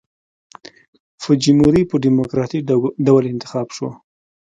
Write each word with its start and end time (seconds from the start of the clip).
فوجیموري 1.21 1.83
په 1.89 1.95
ډیموکراټیک 2.03 2.63
ډول 3.07 3.23
انتخاب 3.33 3.67
شو. 3.75 3.89